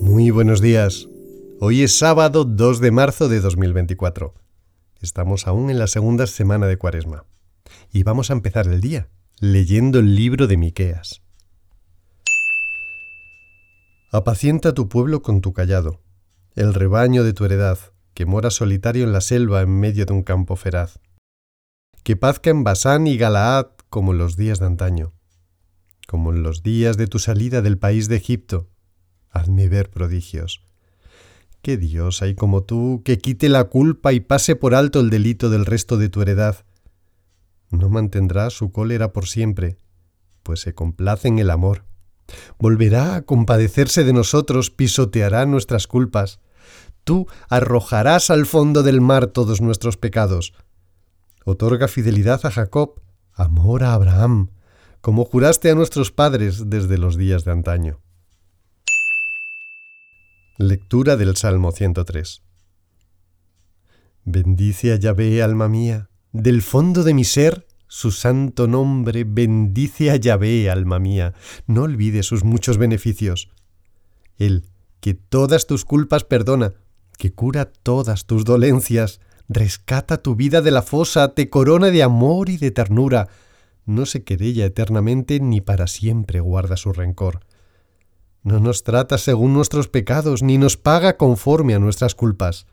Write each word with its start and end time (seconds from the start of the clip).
Muy 0.00 0.30
buenos 0.30 0.60
días. 0.60 1.08
Hoy 1.60 1.82
es 1.82 1.98
sábado 1.98 2.44
2 2.44 2.80
de 2.80 2.90
marzo 2.90 3.28
de 3.28 3.40
2024. 3.40 4.34
Estamos 5.00 5.46
aún 5.46 5.70
en 5.70 5.78
la 5.78 5.86
segunda 5.86 6.26
semana 6.26 6.66
de 6.66 6.78
Cuaresma. 6.78 7.24
Y 7.92 8.02
vamos 8.02 8.30
a 8.30 8.34
empezar 8.34 8.66
el 8.66 8.80
día 8.80 9.08
leyendo 9.40 9.98
el 9.98 10.14
libro 10.14 10.46
de 10.46 10.56
Miqueas. 10.56 11.22
Apacienta 14.12 14.74
tu 14.74 14.88
pueblo 14.88 15.22
con 15.22 15.40
tu 15.40 15.52
callado, 15.52 16.00
el 16.54 16.74
rebaño 16.74 17.24
de 17.24 17.32
tu 17.32 17.44
heredad, 17.44 17.78
que 18.14 18.26
mora 18.26 18.50
solitario 18.50 19.04
en 19.04 19.12
la 19.12 19.20
selva 19.20 19.62
en 19.62 19.80
medio 19.80 20.06
de 20.06 20.12
un 20.12 20.22
campo 20.22 20.54
feraz. 20.56 21.00
Que 22.04 22.14
pazca 22.16 22.50
en 22.50 22.62
Basán 22.62 23.06
y 23.06 23.16
Galaad 23.16 23.68
como 23.88 24.12
los 24.12 24.36
días 24.36 24.58
de 24.60 24.66
antaño, 24.66 25.12
como 26.06 26.32
en 26.32 26.42
los 26.42 26.62
días 26.62 26.96
de 26.96 27.06
tu 27.06 27.18
salida 27.18 27.62
del 27.62 27.78
país 27.78 28.08
de 28.08 28.16
Egipto. 28.16 28.68
Hazme 29.30 29.68
ver 29.68 29.90
prodigios. 29.90 30.62
¿Qué 31.62 31.76
Dios 31.76 32.22
hay 32.22 32.34
como 32.34 32.64
tú 32.64 33.02
que 33.04 33.18
quite 33.18 33.48
la 33.48 33.64
culpa 33.64 34.12
y 34.12 34.20
pase 34.20 34.56
por 34.56 34.74
alto 34.74 35.00
el 35.00 35.10
delito 35.10 35.48
del 35.48 35.64
resto 35.64 35.96
de 35.96 36.08
tu 36.08 36.20
heredad? 36.20 36.64
No 37.70 37.88
mantendrá 37.88 38.50
su 38.50 38.72
cólera 38.72 39.12
por 39.12 39.26
siempre, 39.26 39.78
pues 40.42 40.60
se 40.60 40.74
complace 40.74 41.28
en 41.28 41.38
el 41.38 41.50
amor. 41.50 41.84
Volverá 42.58 43.14
a 43.14 43.22
compadecerse 43.22 44.04
de 44.04 44.12
nosotros, 44.12 44.70
pisoteará 44.70 45.46
nuestras 45.46 45.86
culpas. 45.86 46.40
Tú 47.04 47.26
arrojarás 47.48 48.30
al 48.30 48.46
fondo 48.46 48.82
del 48.82 49.00
mar 49.00 49.28
todos 49.28 49.60
nuestros 49.60 49.96
pecados. 49.96 50.54
Otorga 51.44 51.88
fidelidad 51.88 52.44
a 52.44 52.50
Jacob, 52.50 53.00
amor 53.34 53.84
a 53.84 53.94
Abraham, 53.94 54.50
como 55.02 55.24
juraste 55.24 55.68
a 55.68 55.74
nuestros 55.74 56.12
padres 56.12 56.70
desde 56.70 56.96
los 56.96 57.16
días 57.16 57.44
de 57.44 57.50
antaño. 57.50 58.00
Lectura 60.58 61.16
del 61.16 61.36
Salmo 61.36 61.72
103 61.72 62.42
Bendice 64.24 64.92
a 64.92 64.96
Yahvé, 64.96 65.42
alma 65.42 65.68
mía, 65.68 66.08
del 66.30 66.62
fondo 66.62 67.02
de 67.02 67.14
mi 67.14 67.24
ser 67.24 67.66
su 67.88 68.12
santo 68.12 68.68
nombre, 68.68 69.24
bendice 69.24 70.10
a 70.12 70.16
Yahvé, 70.16 70.70
alma 70.70 71.00
mía, 71.00 71.34
no 71.66 71.82
olvides 71.82 72.24
sus 72.24 72.44
muchos 72.44 72.78
beneficios. 72.78 73.50
Él, 74.38 74.64
que 75.00 75.14
todas 75.14 75.66
tus 75.66 75.84
culpas 75.84 76.22
perdona, 76.24 76.74
que 77.18 77.32
cura 77.32 77.66
todas 77.66 78.24
tus 78.24 78.44
dolencias, 78.44 79.20
rescata 79.48 80.22
tu 80.22 80.36
vida 80.36 80.62
de 80.62 80.70
la 80.70 80.80
fosa, 80.80 81.34
te 81.34 81.50
corona 81.50 81.90
de 81.90 82.02
amor 82.02 82.48
y 82.48 82.56
de 82.56 82.70
ternura, 82.70 83.28
no 83.84 84.06
se 84.06 84.24
querella 84.24 84.64
eternamente 84.64 85.40
ni 85.40 85.60
para 85.60 85.86
siempre 85.86 86.40
guarda 86.40 86.76
su 86.76 86.92
rencor. 86.92 87.40
No 88.42 88.58
nos 88.60 88.82
trata 88.82 89.18
según 89.18 89.54
nuestros 89.54 89.88
pecados, 89.88 90.42
ni 90.42 90.58
nos 90.58 90.76
paga 90.76 91.16
conforme 91.16 91.74
a 91.74 91.78
nuestras 91.78 92.14
culpas 92.14 92.66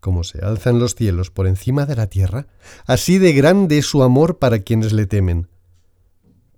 como 0.00 0.24
se 0.24 0.44
alzan 0.44 0.78
los 0.78 0.94
cielos 0.94 1.30
por 1.30 1.46
encima 1.46 1.86
de 1.86 1.94
la 1.94 2.08
tierra, 2.08 2.46
así 2.86 3.18
de 3.18 3.32
grande 3.32 3.78
es 3.78 3.86
su 3.86 4.02
amor 4.02 4.38
para 4.38 4.60
quienes 4.60 4.92
le 4.92 5.06
temen. 5.06 5.48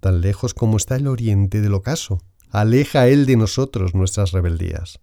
Tan 0.00 0.20
lejos 0.20 0.54
como 0.54 0.76
está 0.76 0.96
el 0.96 1.06
oriente 1.06 1.60
del 1.60 1.74
ocaso, 1.74 2.20
aleja 2.50 3.08
él 3.08 3.26
de 3.26 3.36
nosotros 3.36 3.94
nuestras 3.94 4.32
rebeldías. 4.32 5.00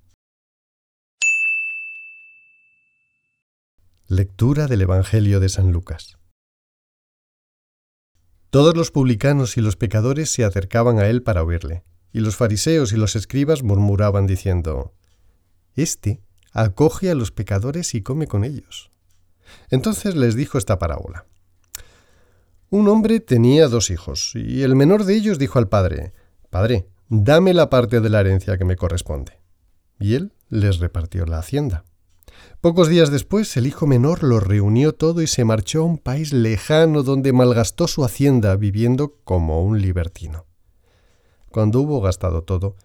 Lectura 4.08 4.68
del 4.68 4.84
Evangelio 4.84 5.40
de 5.40 5.50
San 5.50 5.72
Lucas. 5.72 6.18
Todos 8.50 8.76
los 8.76 8.92
publicanos 8.92 9.58
y 9.58 9.62
los 9.62 9.76
pecadores 9.76 10.32
se 10.32 10.44
acercaban 10.44 11.00
a 11.00 11.08
él 11.08 11.24
para 11.24 11.44
oírle, 11.44 11.84
y 12.14 12.20
los 12.20 12.36
fariseos 12.36 12.94
y 12.94 12.98
los 12.98 13.16
escribas 13.16 13.64
murmuraban 13.64 14.28
diciendo, 14.28 14.94
Este 15.76 16.22
acoge 16.52 17.12
a 17.12 17.16
los 17.16 17.32
pecadores 17.32 17.94
y 17.96 18.02
come 18.02 18.28
con 18.28 18.44
ellos. 18.44 18.92
Entonces 19.70 20.16
les 20.16 20.36
dijo 20.36 20.58
esta 20.58 20.80
parábola. 20.80 21.26
Un 22.70 22.88
hombre 22.88 23.20
tenía 23.20 23.68
dos 23.68 23.90
hijos, 23.90 24.32
y 24.36 24.64
el 24.64 24.76
menor 24.76 25.04
de 25.04 25.16
ellos 25.16 25.38
dijo 25.38 25.60
al 25.60 25.70
padre, 25.70 26.14
Padre, 26.50 26.88
dame 27.10 27.54
la 27.54 27.70
parte 27.70 28.00
de 28.02 28.10
la 28.10 28.22
herencia 28.22 28.58
que 28.58 28.66
me 28.66 28.76
corresponde. 28.76 29.40
Y 30.00 30.16
él 30.16 30.34
les 30.50 30.80
repartió 30.80 31.26
la 31.26 31.40
hacienda. 31.40 31.86
Pocos 32.62 32.90
días 32.90 33.12
después 33.12 33.56
el 33.58 33.68
hijo 33.68 33.86
menor 33.86 34.24
lo 34.24 34.40
reunió 34.40 34.94
todo 34.94 35.22
y 35.22 35.28
se 35.28 35.46
marchó 35.46 35.82
a 35.82 35.86
un 35.86 35.98
país 35.98 36.34
lejano 36.34 37.04
donde 37.04 37.32
malgastó 37.32 37.88
su 37.88 38.04
hacienda 38.04 38.56
viviendo 38.56 39.18
como 39.24 39.64
un 39.64 39.82
libertino. 39.82 40.46
Cuando 41.52 41.82
hubo 41.82 42.02
gastado 42.02 42.44
todo, 42.44 42.76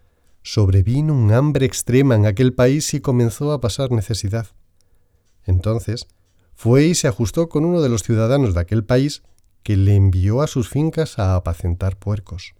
sobrevino 0.43 1.13
un 1.13 1.31
hambre 1.31 1.65
extrema 1.65 2.15
en 2.15 2.25
aquel 2.25 2.53
país 2.53 2.93
y 2.93 3.01
comenzó 3.01 3.51
a 3.51 3.59
pasar 3.59 3.91
necesidad. 3.91 4.47
Entonces 5.45 6.07
fue 6.53 6.85
y 6.85 6.95
se 6.95 7.07
ajustó 7.07 7.49
con 7.49 7.65
uno 7.65 7.81
de 7.81 7.89
los 7.89 8.03
ciudadanos 8.03 8.53
de 8.53 8.61
aquel 8.61 8.85
país 8.85 9.23
que 9.63 9.77
le 9.77 9.95
envió 9.95 10.41
a 10.41 10.47
sus 10.47 10.69
fincas 10.69 11.19
a 11.19 11.35
apacentar 11.35 11.97
puercos. 11.97 12.53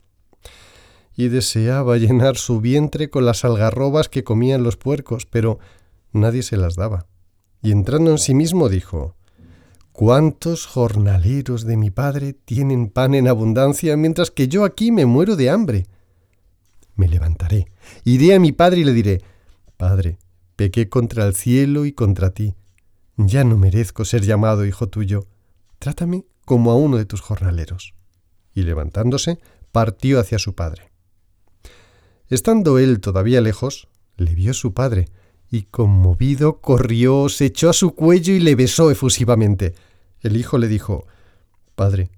Y 1.16 1.28
deseaba 1.28 1.98
llenar 1.98 2.38
su 2.38 2.62
vientre 2.62 3.10
con 3.10 3.26
las 3.26 3.46
algarrobas 3.46 4.10
que 4.10 4.24
comían 4.24 4.64
los 4.64 4.78
puercos, 4.78 5.26
pero 5.26 5.60
nadie 6.12 6.44
se 6.44 6.58
las 6.58 6.76
daba. 6.76 7.08
Y 7.62 7.72
entrando 7.72 8.12
en 8.12 8.18
sí 8.18 8.34
mismo 8.34 8.70
dijo, 8.70 9.16
¿Cuántos 9.92 10.66
jornaleros 10.66 11.66
de 11.66 11.78
mi 11.78 11.92
padre 11.92 12.34
tienen 12.34 12.90
pan 12.90 13.14
en 13.14 13.28
abundancia 13.28 13.98
mientras 13.98 14.32
que 14.32 14.48
yo 14.48 14.64
aquí 14.64 14.92
me 14.92 15.06
muero 15.06 15.36
de 15.36 15.50
hambre? 15.50 15.86
me 16.96 17.08
levantaré, 17.08 17.66
iré 18.04 18.36
a 18.36 18.40
mi 18.40 18.52
padre 18.52 18.82
y 18.82 18.84
le 18.84 18.94
diré, 18.94 19.22
Padre, 19.76 20.20
pequé 20.56 20.88
contra 20.88 21.26
el 21.26 21.34
cielo 21.34 21.86
y 21.86 21.94
contra 21.94 22.30
ti, 22.30 22.56
ya 23.18 23.44
no 23.44 23.58
merezco 23.58 24.06
ser 24.06 24.22
llamado 24.22 24.66
hijo 24.66 24.88
tuyo, 24.88 25.26
trátame 25.80 26.26
como 26.46 26.72
a 26.72 26.76
uno 26.76 26.98
de 26.98 27.06
tus 27.06 27.22
jornaleros. 27.22 27.96
Y 28.54 28.64
levantándose, 28.64 29.40
partió 29.72 30.20
hacia 30.20 30.38
su 30.38 30.54
padre. 30.54 30.92
Estando 32.28 32.78
él 32.78 33.00
todavía 33.00 33.42
lejos, 33.42 33.88
le 34.18 34.36
vio 34.36 34.54
su 34.54 34.74
padre, 34.74 35.08
y 35.52 35.64
conmovido 35.64 36.62
corrió, 36.62 37.28
se 37.28 37.46
echó 37.46 37.70
a 37.70 37.74
su 37.74 37.94
cuello 37.94 38.34
y 38.34 38.40
le 38.40 38.56
besó 38.56 38.90
efusivamente. 38.90 39.76
El 40.22 40.38
hijo 40.38 40.58
le 40.58 40.70
dijo, 40.70 41.06
Padre, 41.76 42.10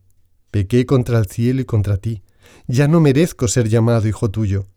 pequé 0.51 0.85
contra 0.85 1.17
el 1.17 1.25
cielo 1.25 1.61
y 1.61 1.65
contra 1.65 1.97
ti, 1.97 2.21
ya 2.67 2.87
no 2.87 2.99
merezco 2.99 3.47
ser 3.47 3.67
llamado 3.69 4.07
hijo 4.07 4.29
tuyo. 4.29 4.67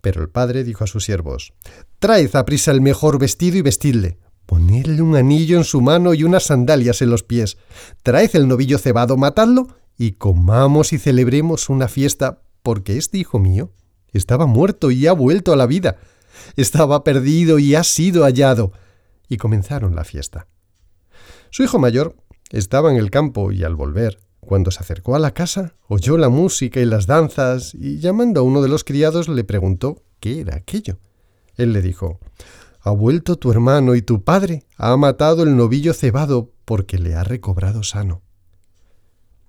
Pero 0.00 0.22
el 0.22 0.30
padre 0.30 0.64
dijo 0.64 0.84
a 0.84 0.86
sus 0.86 1.04
siervos, 1.04 1.52
Traed 1.98 2.34
a 2.34 2.46
prisa 2.46 2.70
el 2.70 2.80
mejor 2.80 3.18
vestido 3.18 3.58
y 3.58 3.62
vestidle. 3.62 4.18
Ponedle 4.46 5.02
un 5.02 5.14
anillo 5.14 5.58
en 5.58 5.64
su 5.64 5.82
mano 5.82 6.14
y 6.14 6.24
unas 6.24 6.44
sandalias 6.44 7.02
en 7.02 7.10
los 7.10 7.22
pies. 7.22 7.58
Traed 8.02 8.30
el 8.34 8.48
novillo 8.48 8.78
cebado, 8.78 9.18
matadlo, 9.18 9.68
y 9.98 10.12
comamos 10.12 10.94
y 10.94 10.98
celebremos 10.98 11.68
una 11.68 11.88
fiesta, 11.88 12.40
porque 12.62 12.96
este 12.96 13.18
hijo 13.18 13.38
mío 13.38 13.70
estaba 14.12 14.46
muerto 14.46 14.90
y 14.90 15.06
ha 15.06 15.12
vuelto 15.12 15.52
a 15.52 15.56
la 15.56 15.66
vida. 15.66 15.98
Estaba 16.56 17.04
perdido 17.04 17.58
y 17.58 17.74
ha 17.74 17.84
sido 17.84 18.24
hallado. 18.24 18.72
Y 19.28 19.36
comenzaron 19.36 19.94
la 19.94 20.04
fiesta. 20.04 20.46
Su 21.50 21.62
hijo 21.62 21.78
mayor 21.78 22.16
estaba 22.50 22.90
en 22.90 22.96
el 22.96 23.10
campo 23.10 23.52
y 23.52 23.64
al 23.64 23.76
volver 23.76 24.18
cuando 24.40 24.70
se 24.70 24.80
acercó 24.80 25.14
a 25.14 25.18
la 25.18 25.32
casa, 25.32 25.74
oyó 25.86 26.16
la 26.16 26.28
música 26.28 26.80
y 26.80 26.84
las 26.84 27.06
danzas 27.06 27.74
y 27.74 27.98
llamando 27.98 28.40
a 28.40 28.42
uno 28.42 28.62
de 28.62 28.68
los 28.68 28.84
criados 28.84 29.28
le 29.28 29.44
preguntó 29.44 30.02
qué 30.18 30.40
era 30.40 30.56
aquello. 30.56 30.98
Él 31.56 31.72
le 31.72 31.82
dijo, 31.82 32.18
Ha 32.80 32.90
vuelto 32.90 33.36
tu 33.36 33.52
hermano 33.52 33.94
y 33.94 34.02
tu 34.02 34.24
padre 34.24 34.64
ha 34.76 34.96
matado 34.96 35.42
el 35.42 35.56
novillo 35.56 35.94
cebado 35.94 36.50
porque 36.64 36.98
le 36.98 37.14
ha 37.14 37.22
recobrado 37.22 37.82
sano. 37.82 38.22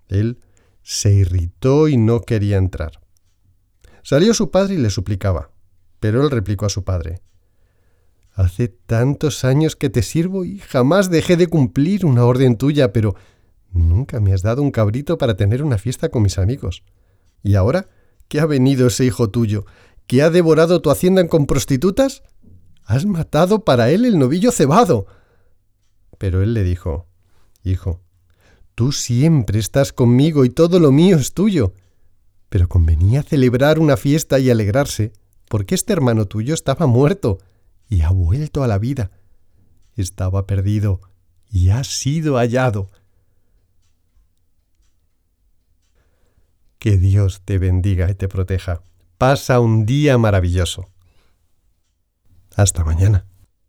Él 0.08 0.40
se 0.84 1.14
irritó 1.14 1.88
y 1.88 1.98
no 1.98 2.22
quería 2.22 2.58
entrar. 2.58 3.00
Salió 4.04 4.34
su 4.34 4.52
padre 4.52 4.76
y 4.76 4.78
le 4.78 4.90
suplicaba, 4.90 5.52
pero 6.02 6.22
él 6.22 6.30
replicó 6.30 6.66
a 6.66 6.70
su 6.70 6.84
padre, 6.84 7.22
Hace 8.34 8.68
tantos 8.68 9.46
años 9.46 9.78
que 9.78 9.90
te 9.90 10.02
sirvo 10.02 10.44
y 10.44 10.60
jamás 10.60 11.10
dejé 11.10 11.38
de 11.38 11.48
cumplir 11.48 12.06
una 12.06 12.26
orden 12.26 12.58
tuya, 12.58 12.92
pero 12.92 13.16
Nunca 13.74 14.20
me 14.20 14.34
has 14.34 14.42
dado 14.42 14.62
un 14.62 14.72
cabrito 14.72 15.18
para 15.18 15.36
tener 15.36 15.64
una 15.64 15.78
fiesta 15.78 16.10
con 16.10 16.24
mis 16.24 16.38
amigos. 16.38 16.84
¿Y 17.42 17.56
ahora? 17.56 17.88
¿Qué 18.28 18.40
ha 18.40 18.46
venido 18.46 18.88
ese 18.88 19.06
hijo 19.06 19.30
tuyo? 19.30 19.66
¿Que 20.08 20.22
ha 20.22 20.30
devorado 20.30 20.82
tu 20.82 20.90
hacienda 20.90 21.26
con 21.28 21.46
prostitutas? 21.46 22.24
Has 22.84 23.06
matado 23.06 23.64
para 23.64 23.90
él 23.90 24.06
el 24.06 24.20
novillo 24.20 24.52
cebado. 24.52 25.08
Pero 26.18 26.42
él 26.42 26.54
le 26.54 26.64
dijo, 26.64 27.08
Hijo, 27.64 28.02
tú 28.76 28.92
siempre 28.92 29.60
estás 29.60 29.94
conmigo 29.94 30.44
y 30.44 30.50
todo 30.50 30.80
lo 30.80 30.92
mío 30.92 31.18
es 31.18 31.34
tuyo. 31.34 31.74
Pero 32.50 32.68
convenía 32.68 33.24
celebrar 33.24 33.80
una 33.80 33.96
fiesta 33.96 34.40
y 34.40 34.50
alegrarse, 34.50 35.14
porque 35.52 35.76
este 35.76 35.92
hermano 35.92 36.28
tuyo 36.28 36.54
estaba 36.54 36.88
muerto 36.88 37.40
y 37.90 38.04
ha 38.04 38.10
vuelto 38.10 38.64
a 38.64 38.68
la 38.68 38.78
vida. 38.78 39.12
Estaba 39.98 40.48
perdido 40.48 41.02
y 41.50 41.72
ha 41.72 41.84
sido 41.84 42.38
hallado 42.38 42.90
Que 46.80 46.98
Dios 46.98 47.42
te 47.44 47.58
bendiga 47.60 48.10
y 48.10 48.16
te 48.16 48.30
proteja. 48.30 48.82
Pasa 49.18 49.60
un 49.60 49.86
día 49.86 50.18
maravilloso. 50.18 50.90
Hasta 52.56 52.86
mañana. 52.86 53.26